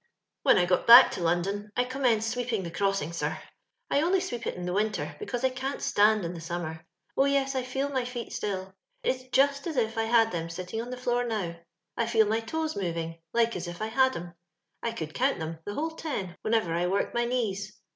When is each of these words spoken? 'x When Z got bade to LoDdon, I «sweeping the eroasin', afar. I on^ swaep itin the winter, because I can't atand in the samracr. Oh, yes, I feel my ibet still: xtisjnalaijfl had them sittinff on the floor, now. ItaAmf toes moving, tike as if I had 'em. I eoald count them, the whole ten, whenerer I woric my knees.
'x 0.03 0.09
When 0.55 0.57
Z 0.57 0.65
got 0.65 0.87
bade 0.87 1.11
to 1.11 1.21
LoDdon, 1.21 1.69
I 1.77 1.83
«sweeping 2.21 2.63
the 2.63 2.71
eroasin', 2.71 3.11
afar. 3.11 3.43
I 3.91 4.01
on^ 4.01 4.15
swaep 4.19 4.41
itin 4.51 4.65
the 4.65 4.73
winter, 4.73 5.15
because 5.19 5.43
I 5.43 5.51
can't 5.51 5.79
atand 5.79 6.23
in 6.25 6.33
the 6.33 6.39
samracr. 6.39 6.83
Oh, 7.15 7.25
yes, 7.25 7.53
I 7.53 7.61
feel 7.61 7.87
my 7.89 8.01
ibet 8.01 8.33
still: 8.33 8.73
xtisjnalaijfl 9.03 10.07
had 10.09 10.31
them 10.31 10.47
sittinff 10.47 10.81
on 10.81 10.89
the 10.89 10.97
floor, 10.97 11.23
now. 11.23 11.55
ItaAmf 11.99 12.47
toes 12.47 12.75
moving, 12.75 13.21
tike 13.35 13.55
as 13.55 13.67
if 13.67 13.79
I 13.79 13.89
had 13.89 14.15
'em. 14.15 14.33
I 14.81 14.91
eoald 14.91 15.13
count 15.13 15.37
them, 15.37 15.59
the 15.65 15.75
whole 15.75 15.91
ten, 15.91 16.35
whenerer 16.43 16.75
I 16.75 16.85
woric 16.87 17.13
my 17.13 17.25
knees. 17.25 17.77